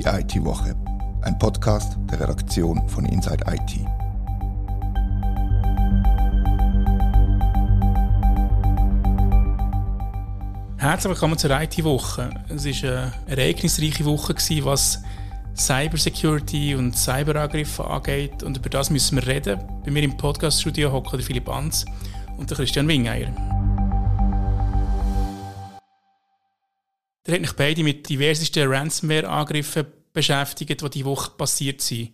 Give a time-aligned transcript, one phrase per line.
[0.00, 0.74] Die IT-Woche,
[1.20, 3.80] ein Podcast der Redaktion von Inside IT.
[10.78, 12.30] Herzlich willkommen zur IT-Woche.
[12.48, 14.34] Es war eine ereignisreiche Woche,
[14.64, 15.02] was
[15.54, 18.42] Cybersecurity und Cyberangriffe angeht.
[18.42, 19.60] Und über das müssen wir reden.
[19.84, 21.84] Bei mir im Podcaststudio hocken Philipp Anz
[22.38, 23.59] und Christian Wingeier.
[27.30, 32.10] Ihr habt euch beide mit diversesten Ransomware-Angriffen beschäftigt, die diese Woche passiert sind.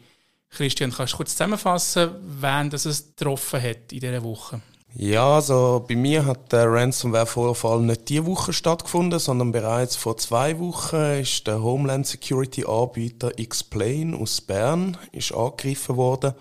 [0.51, 4.61] Christian, kannst du kurz zusammenfassen, wen das es getroffen hat in dieser Woche?
[4.95, 10.59] Ja, also bei mir hat der Ransomware-Vorfall nicht diese Woche stattgefunden, sondern bereits vor zwei
[10.59, 16.34] Wochen ist der Homeland Security Anbieter Explain aus Bern ist angegriffen worden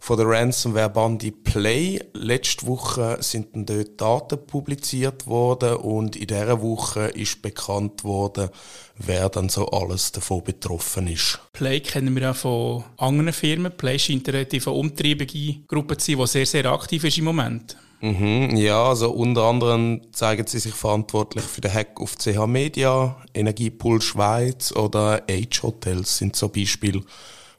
[0.00, 2.00] von der Ransomware-Bande Play.
[2.14, 8.48] Letzte Woche sind dann dort Daten publiziert worden und in dieser Woche ist bekannt worden,
[8.96, 11.38] wer dann so alles davon betroffen ist.
[11.52, 13.76] Play kennen wir ja von anderen Firmen.
[13.76, 17.76] Play scheint eine relativ umtriebige Gruppe zu sein, die sehr, sehr aktiv ist im Moment.
[18.00, 23.16] Mhm, ja, also unter anderem zeigen sie sich verantwortlich für den Hack auf CH Media,
[23.34, 27.02] Energiepool Schweiz oder Age Hotels sind so Beispiele,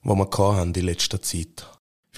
[0.04, 1.71] die wir in letzter Zeit.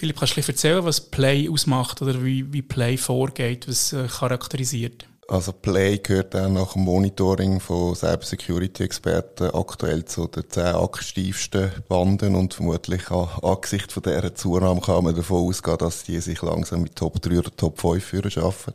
[0.03, 5.05] Philipp, kannst du erzählen, was Play ausmacht oder wie, wie Play vorgeht, was äh, charakterisiert?
[5.29, 12.35] Also Play gehört auch nach dem Monitoring von Cybersecurity-Experten aktuell zu den zehn aktivsten Banden
[12.35, 16.81] und vermutlich an, angesichts von dieser Zunahme kann man davon ausgehen, dass die sich langsam
[16.81, 18.73] mit Top 3 oder Top 5 führen schaffen.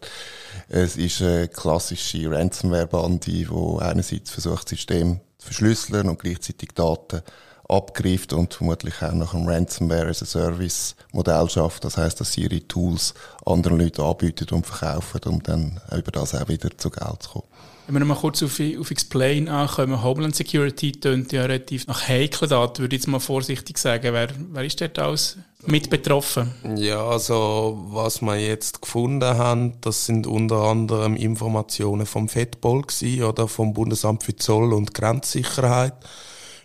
[0.70, 3.48] Es ist eine klassische Ransomware-Bande, die
[3.80, 7.20] einerseits versucht, das System zu verschlüsseln und gleichzeitig Daten
[7.68, 11.84] abgreift und vermutlich auch nach einem Ransomware as a Service Modell schafft.
[11.84, 16.34] Das heißt, dass sie ihre Tools anderen Leuten anbieten und verkaufen, um dann über das
[16.34, 17.44] auch wieder zu Geld zu kommen.
[17.86, 22.50] Wenn wir nochmal kurz auf, auf Explain ankommen, Homeland Security tönt ja relativ nach heiklen
[22.50, 24.12] Daten, würde ich jetzt mal vorsichtig sagen.
[24.12, 26.52] Wer, wer ist dort alles mit betroffen?
[26.76, 32.84] Ja, also was wir jetzt gefunden haben, das sind unter anderem Informationen vom FEDPOL
[33.26, 35.94] oder vom Bundesamt für Zoll und Grenzsicherheit.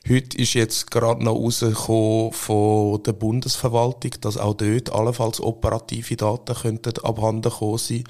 [0.09, 6.55] Heute ist jetzt gerade noch rausgekommen von der Bundesverwaltung, dass auch dort allenfalls operative Daten
[6.55, 8.03] könnten abhanden kommen sein.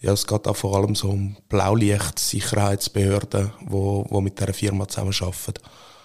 [0.00, 5.62] Ja, es geht auch vor allem so um Blaulicht-Sicherheitsbehörden, wo, wo mit dieser Firma zusammenarbeiten.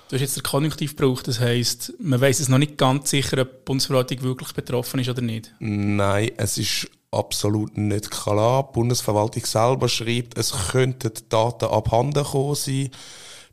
[0.10, 3.42] Du hast jetzt den Konjunktiv gebraucht, das heisst, man weiß es noch nicht ganz sicher,
[3.42, 5.56] ob die Bundesverwaltung wirklich betroffen ist oder nicht?
[5.58, 8.70] Nein, es ist absolut nicht klar.
[8.70, 12.92] Die Bundesverwaltung selber schreibt, es könnten Daten abhanden kommen sein.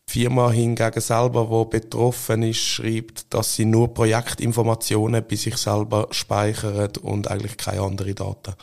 [0.09, 6.09] Die Firma hingegen selber, die betroffen ist, schreibt, dass sie nur Projektinformationen bei sich selber
[6.11, 8.55] speichern und eigentlich keine anderen Daten,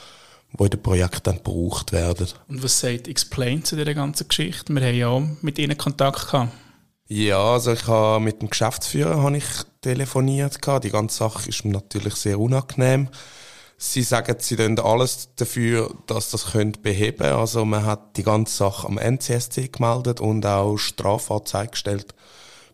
[0.57, 2.27] die in dem Projekt dann gebraucht werden.
[2.47, 4.73] Und was sagt Explain zu dieser ganzen Geschichte?
[4.73, 6.53] Wir haben ja auch mit ihnen Kontakt gehabt.
[7.07, 9.45] Ja, also ich habe mit dem Geschäftsführer habe ich
[9.81, 10.59] telefoniert.
[10.83, 13.09] Die ganze Sache ist mir natürlich sehr unangenehm.
[13.81, 17.23] Sie sagen, sie tun alles dafür, dass das könnt beheben.
[17.23, 22.13] Also man hat die ganze Sache am NCSC gemeldet und auch Strafanzeige gestellt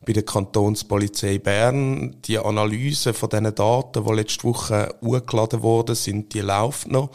[0.04, 2.20] bei der Kantonspolizei Bern.
[2.24, 7.12] Die Analyse von diesen Daten, die letzte Woche hochgeladen wurden, sind, die läuft noch.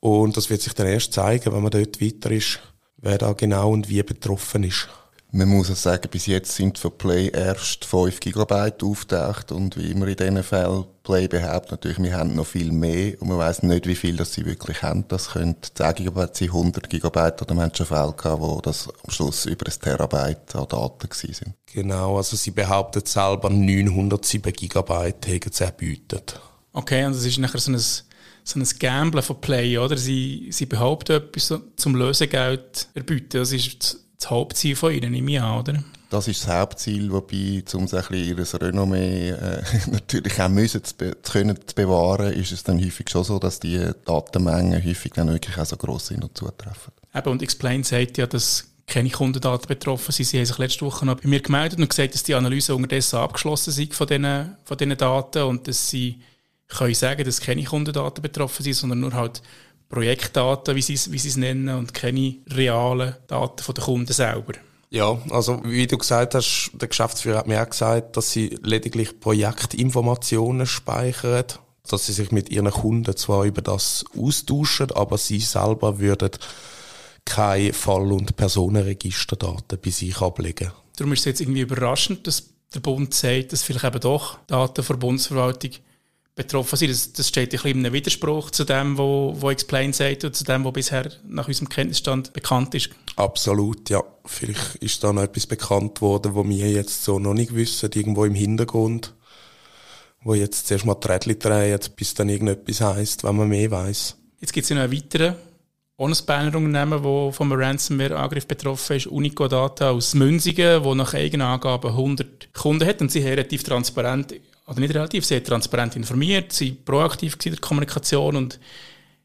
[0.00, 2.58] Und das wird sich dann erst zeigen, wenn man dort weiter ist,
[2.96, 4.88] wer da genau und wie betroffen ist.
[5.34, 9.90] Man muss auch sagen, bis jetzt sind für Play erst 5 GB auftaucht und wie
[9.90, 13.62] immer in diesen Fällen Play behauptet natürlich, wir haben noch viel mehr und man weiß
[13.62, 15.08] nicht, wie viel das sie wirklich haben.
[15.08, 18.90] Das könnte 10 GB sein, 100 GB oder man hat schon Fälle gehabt, wo das
[18.90, 21.54] am Schluss über ein Terabyte an Daten sind.
[21.72, 26.38] Genau, also sie behauptet selber 907 GB hätten sie erbietet.
[26.74, 27.80] Okay, und das ist nachher so ein
[28.44, 29.96] so ein Gamblen von Play, oder?
[29.96, 33.38] Sie, sie behaupten etwas zum Lösegeld erbieten.
[33.38, 35.84] Das ist das Hauptziel von Ihnen, nehme ich an, oder?
[36.10, 41.16] Das ist das Hauptziel, wobei, um ein ihr Renommee äh, natürlich auch müssen zu, be
[41.22, 45.28] zu können zu bewahren, ist es dann häufig schon so, dass die Datenmengen häufig dann
[45.28, 46.92] wirklich auch so gross sind und zutreffen.
[47.14, 50.26] Eben, und Explain sagt ja, dass keine Kundendaten betroffen sind.
[50.26, 53.16] Sie haben sich letzte Woche noch bei mir gemeldet und gesagt, dass die Analyse unterdessen
[53.16, 56.20] abgeschlossen sind von diesen, von diesen Daten und dass sie
[56.68, 59.42] können sagen, dass keine Kundendaten betroffen sind, sondern nur halt
[59.92, 64.54] Projektdaten, wie sie, wie sie es nennen, und keine realen Daten von den Kunden selber.
[64.88, 69.20] Ja, also wie du gesagt hast, der Geschäftsführer hat mir auch gesagt, dass sie lediglich
[69.20, 71.44] Projektinformationen speichern,
[71.86, 76.30] dass sie sich mit ihren Kunden zwar über das austauschen, aber sie selber würden
[77.26, 80.72] keine Fall- und Personenregisterdaten bei sich ablegen.
[80.96, 82.44] Darum ist es jetzt irgendwie überraschend, dass
[82.74, 85.72] der Bund sagt, dass vielleicht eben doch Daten von der Bundesverwaltung
[86.34, 86.90] betroffen sind.
[86.90, 90.44] Das, das steht ein bisschen in einem Widerspruch zu dem, was Explain sagt und zu
[90.44, 92.90] dem, was bisher nach unserem Kenntnisstand bekannt ist.
[93.16, 94.02] Absolut, ja.
[94.24, 98.24] Vielleicht ist da noch etwas bekannt worden, was wir jetzt so noch nicht wissen, irgendwo
[98.24, 99.14] im Hintergrund,
[100.22, 104.16] wo jetzt zuerst mal die Rädchen drehen, bis dann irgendetwas heisst, wenn man mehr weiß.
[104.40, 105.34] Jetzt gibt es ja noch einen weiteren
[105.98, 111.90] Honest-Banner Unternehmen, das vom Ransomware-Angriff betroffen ist, Unico Data aus Münzigen, wo nach eigenen Angaben
[111.90, 114.34] 100 Kunden hat und sie haben relativ transparent,
[114.72, 118.58] oder nicht relativ, haben transparent informiert, sie proaktiv in der Kommunikation und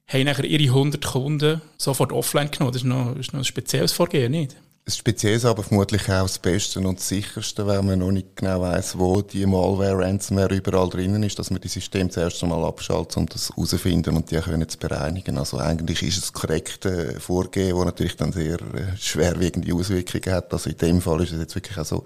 [0.07, 2.73] haben nachher ihre 100 Kunden sofort offline genommen.
[2.73, 4.55] Das ist noch, ist noch ein spezielles Vorgehen, nicht?
[4.85, 8.37] Das Spezielle ist aber vermutlich auch das Beste und das Sicherste, weil man noch nicht
[8.37, 12.63] genau weiß, wo die Malware, Ransomware überall drinnen ist, dass man die Systeme zuerst einmal
[12.63, 15.37] abschaltet, um das herauszufinden und die können zu bereinigen.
[15.37, 20.53] Also eigentlich ist es das korrekte Vorgehen, das natürlich dann sehr äh, schwerwiegende Auswirkungen hat.
[20.53, 22.05] Also in dem Fall ist es jetzt wirklich auch so,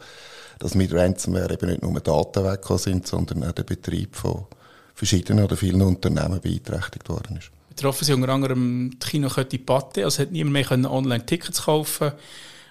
[0.61, 4.45] dass mit Ransomware eben nicht nur Daten weggekommen sind, sondern auch der Betrieb von
[4.93, 7.51] verschiedenen oder vielen Unternehmen beeinträchtigt worden ist.
[7.69, 9.29] Betroffen sind unter anderem die Kino
[9.65, 12.11] Patte, also hat niemand mehr online Tickets kaufen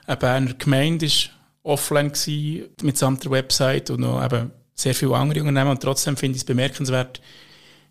[0.06, 5.40] eine Berner Gemeinde war offline gewesen, mitsamt der Website und noch eben sehr viele andere
[5.40, 5.70] Unternehmen.
[5.70, 7.20] Und trotzdem finde ich es bemerkenswert,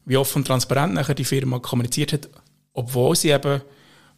[0.06, 2.30] wie offen und transparent nachher die Firma kommuniziert hat,
[2.74, 3.62] obwohl sie eben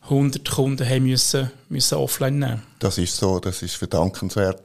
[0.03, 2.63] 100 Kunden haben müssen, müssen offline nehmen.
[2.79, 4.63] Das ist so, das ist verdankenswert,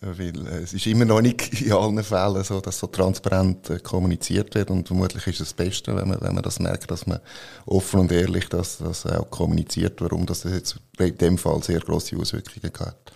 [0.00, 3.78] weil äh, es ist immer noch nicht in allen Fällen so, dass so transparent äh,
[3.78, 7.06] kommuniziert wird und vermutlich ist es das Beste, wenn man, wenn man das merkt, dass
[7.06, 7.20] man
[7.64, 12.16] offen und ehrlich das, das auch kommuniziert, warum das jetzt in dem Fall sehr große
[12.16, 13.12] Auswirkungen hat.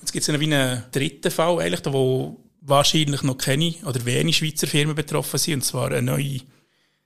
[0.00, 4.66] Jetzt gibt es einen, einen dritten Fall, eigentlich, wo wahrscheinlich noch keine oder wenige Schweizer
[4.66, 6.40] Firmen betroffen sind, und zwar eine neue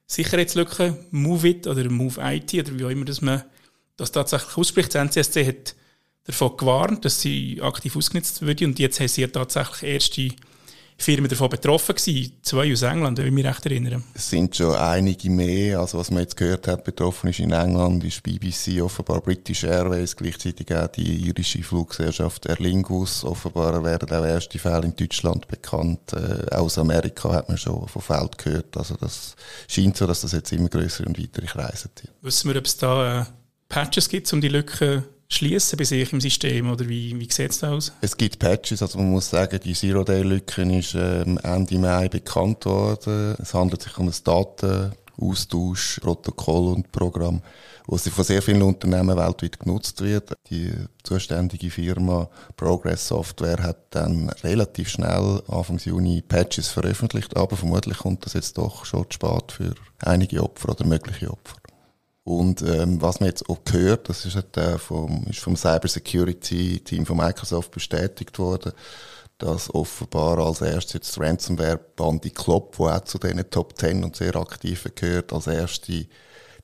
[0.06, 3.42] Sicherheitslücke, MoveIt oder MoveIT oder wie auch immer das man
[3.96, 4.94] das tatsächlich ausspricht.
[4.94, 5.74] Das NCSC hat
[6.24, 10.30] davon gewarnt, dass sie aktiv ausgenutzt würde und jetzt haben sie ja tatsächlich erste
[10.96, 14.02] Firmen davon betroffen gewesen, zwei aus England, wenn ich mich recht erinnere.
[14.14, 18.04] Es sind schon einige mehr, also was man jetzt gehört hat, betroffen ist in England,
[18.04, 24.24] ist BBC, offenbar British Airways, gleichzeitig auch die irische Fluggesellschaft Aer Lingus, offenbar werden auch
[24.24, 28.94] erste Fälle in Deutschland bekannt, äh, aus Amerika hat man schon von Feld gehört, also
[28.94, 29.34] das
[29.66, 32.10] scheint so, dass das jetzt immer größere und weitere Kreise zieht.
[32.22, 33.24] Wissen wir, ob es da äh,
[33.74, 37.64] Patches gibt, um die Lücken schließen bei sich im System oder wie, wie sieht es
[37.64, 37.92] aus?
[38.02, 43.34] Es gibt Patches, also man muss sagen, die Zero-Day-Lücke ist ähm, Ende Mai bekannt worden.
[43.42, 47.42] Es handelt sich um ein Datenaustausch, Protokoll und Programm,
[47.88, 50.32] das von sehr vielen Unternehmen weltweit genutzt wird.
[50.50, 50.70] Die
[51.02, 58.24] zuständige Firma Progress Software hat dann relativ schnell Anfang Juni Patches veröffentlicht, aber vermutlich kommt
[58.24, 61.56] das jetzt doch schon zu spät für einige Opfer oder mögliche Opfer.
[62.24, 67.18] Und ähm, was man jetzt auch gehört, das ist, äh, vom, ist vom Cybersecurity-Team von
[67.18, 68.72] Microsoft bestätigt worden,
[69.36, 74.36] dass offenbar als erstes jetzt Ransomware-Bandi Klopp, wo auch zu den Top 10 und sehr
[74.36, 76.06] aktiven gehört, als erste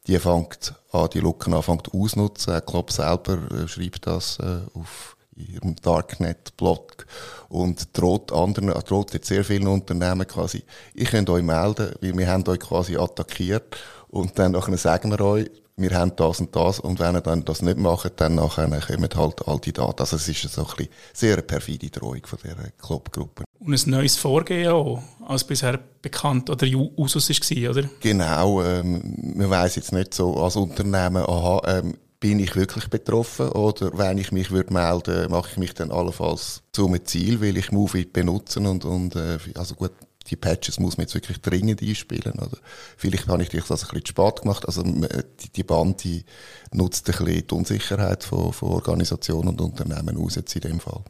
[0.06, 2.60] die fängt an, die Lücken anfängt ausnutzen.
[2.66, 7.06] Klopp selber äh, schreibt das äh, auf ihrem Darknet-Blog
[7.48, 10.62] und droht anderen, droht jetzt sehr vielen Unternehmen quasi,
[10.94, 13.76] ich könnt euch melden, weil wir haben euch quasi attackiert
[14.08, 15.50] und dann nachher sagen wir euch,
[15.80, 19.08] wir haben das und das und wenn ihr dann das nicht macht, dann nachher kommen
[19.14, 20.00] halt all die Daten.
[20.00, 23.44] Also es ist so ein bisschen sehr eine perfide Drohung von dieser Clubgruppe.
[23.58, 26.66] Und ein neues Vorgehen auch, als bisher bekannt oder
[26.96, 27.88] Usus war, oder?
[28.00, 33.48] Genau, ähm, man weiss jetzt nicht so als Unternehmen, aha, ähm, bin ich wirklich betroffen
[33.48, 37.72] oder wenn ich mich würde melden, mache ich mich dann allenfalls zum Ziel, weil ich
[37.72, 39.92] Movie benutzen und, und äh, also gut,
[40.28, 42.34] die Patches muss man jetzt wirklich dringend einspielen.
[42.34, 42.58] Oder?
[42.96, 44.66] Vielleicht habe ich das ein bisschen spät gemacht.
[44.66, 46.24] Also die, die Band die
[46.72, 51.02] nutzt ein bisschen die Unsicherheit von, von Organisationen und Unternehmen aus jetzt in dem Fall.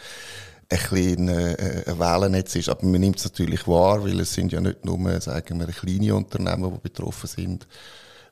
[0.72, 2.70] ein bisschen ein Wählennetz ist.
[2.70, 6.16] Aber man nimmt es natürlich wahr, weil es sind ja nicht nur, sagen wir, kleine
[6.16, 7.68] Unternehmen, die betroffen sind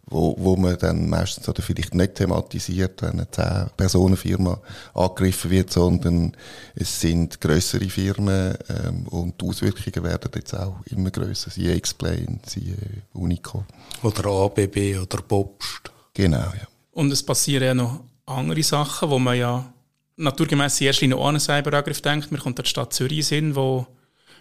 [0.09, 4.59] wo, wo man dann meistens oder vielleicht nicht thematisiert, wenn eine 10-Personen-Firma
[4.93, 6.35] angegriffen wird, sondern
[6.75, 11.51] es sind größere Firmen ähm, und die Auswirkungen werden jetzt auch immer grösser.
[11.51, 12.75] Sie Explain, sie
[13.13, 13.65] Unico.
[14.01, 15.91] Oder ABB oder Bobst.
[16.13, 16.67] Genau, ja.
[16.91, 19.73] Und es passieren ja noch andere Sachen, wo man ja
[20.19, 22.31] naturgemäß in erster Linie an einen Cyberangriff denkt.
[22.31, 23.87] Man kommt an die Stadt Zürich hin, wo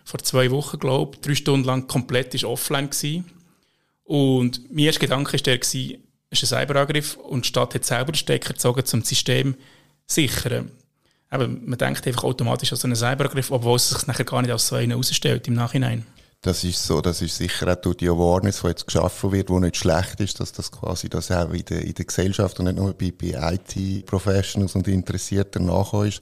[0.04, 3.25] vor zwei Wochen, glaube ich, drei Stunden lang komplett ist offline war
[4.08, 8.12] und mein erster Gedanke war der, es ist ein Cyberangriff und die Stadt hat selber
[8.12, 9.54] den Stecker gezogen, um das System
[10.06, 10.70] zu sichern.
[11.28, 14.50] Aber man denkt einfach automatisch an so einen Cyberangriff, obwohl es sich nachher gar nicht
[14.50, 16.06] als so einen herausstellt im Nachhinein.
[16.40, 19.54] Das ist so, das ist sicher auch durch die Awareness, die jetzt geschaffen wird, die
[19.54, 22.76] nicht schlecht ist, dass das quasi das auch in der, in der Gesellschaft und nicht
[22.76, 26.21] nur bei, bei IT-Professionals und Interessierten nachher ist,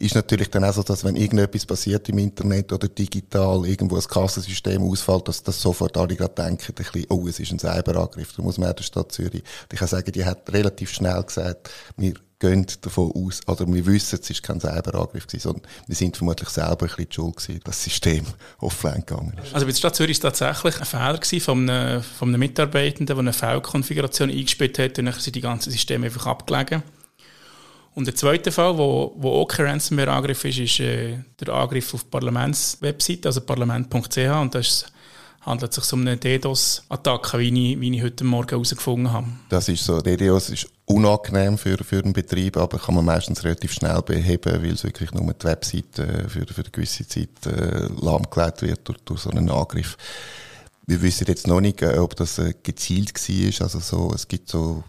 [0.00, 4.02] ist natürlich dann auch so, dass wenn irgendetwas passiert im Internet oder digital, irgendwo ein
[4.02, 8.32] Kassensystem ausfällt, dass das sofort alle gerade denken, ein bisschen, oh, es ist ein Cyberangriff.
[8.32, 11.70] Da muss man auch der Stadt Zürich, ich kann sagen, die hat relativ schnell gesagt,
[11.96, 16.16] wir gehen davon aus, oder wir wissen, es ist kein Cyberangriff gewesen, sondern wir sind
[16.16, 18.24] vermutlich selber ein bisschen die schuld gewesen, dass das System
[18.58, 19.54] offline gegangen ist.
[19.54, 22.40] Also bei der Stadt Zürich war es tatsächlich ein Fehler gewesen von einem, von einem
[22.40, 26.82] Mitarbeitenden, der eine Fehlkonfiguration eingespielt hat und dann sind die ganzen Systeme einfach abgelegen.
[27.94, 32.04] Und der zweite Fall, wo, wo auch kein Ransomware-Angriff ist, ist äh, der Angriff auf
[32.04, 34.92] die Parlamentswebseite, also parlament.ch und das ist
[35.44, 39.26] handelt es sich um eine DDoS-Attacke, wie ich, wie ich heute Morgen herausgefunden habe.
[39.48, 40.00] Das ist so.
[40.00, 44.72] DDoS ist unangenehm für, für den Betrieb, aber kann man meistens relativ schnell beheben, weil
[44.72, 49.20] es wirklich nur die Webseite für, für eine gewisse Zeit äh, lahmgelegt wird durch, durch
[49.20, 49.96] so einen Angriff.
[50.86, 53.64] Wir wissen jetzt noch nicht, äh, ob das äh, gezielt war.
[53.64, 54.84] Also so, es gibt so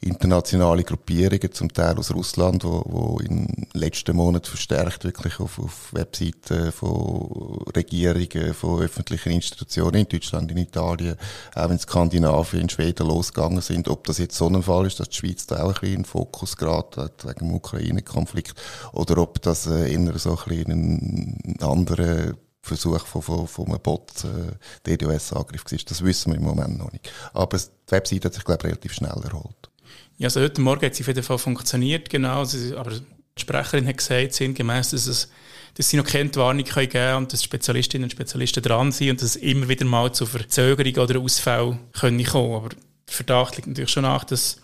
[0.00, 5.58] internationale Gruppierungen, zum Teil aus Russland, wo, wo in den letzten Monaten verstärkt wirklich auf,
[5.58, 11.16] auf Webseiten von Regierungen, von öffentlichen Institutionen in Deutschland, in Italien,
[11.54, 13.88] auch in Skandinavien, in Schweden losgegangen sind.
[13.88, 16.04] Ob das jetzt so ein Fall ist, dass die Schweiz da auch ein bisschen in
[16.04, 18.54] Fokus geraten hat wegen dem Ukraine-Konflikt,
[18.92, 22.34] oder ob das äh, eher so ein bisschen ein anderer
[22.66, 24.52] Versuch von, von, von einem Bot äh,
[24.86, 25.78] DDoS-Angriff war.
[25.86, 27.10] Das wissen wir im Moment noch nicht.
[27.32, 29.70] Aber die Webseite hat sich, glaube ich, relativ schnell erholt.
[30.18, 32.42] Ja, also heute Morgen hat es auf jeden Fall funktioniert, genau.
[32.42, 35.30] Aber die Sprecherin hat gesagt, sinngemäß, dass, es,
[35.74, 39.22] dass sie noch keine Warnung geben können und dass Spezialistinnen und Spezialisten dran sind und
[39.22, 42.54] dass es immer wieder mal zu Verzögerungen oder Ausfällen kommen können.
[42.54, 42.78] Aber der
[43.14, 44.56] Verdacht liegt natürlich schon nach, dass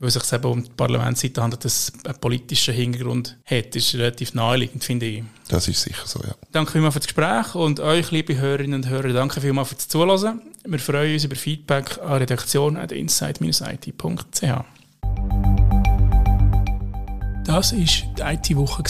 [0.00, 3.74] weil es sich eben um die Parlamentsseite handelt, dass es einen politischen Hintergrund hat.
[3.74, 5.24] Das ist relativ naheliegend, finde ich.
[5.48, 6.34] Das ist sicher so, ja.
[6.52, 10.40] Danke vielmals für das Gespräch und euch, liebe Hörerinnen und Hörer, danke vielmals fürs Zuhören.
[10.64, 14.64] Wir freuen uns über Feedback an redaktion.insight-it.ch.
[17.44, 18.82] Das war die IT-Woche,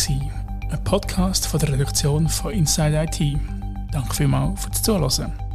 [0.71, 3.39] ein Podcast von der Redaktion von Inside IT.
[3.93, 5.48] Danke vielmals fürs Zuhören.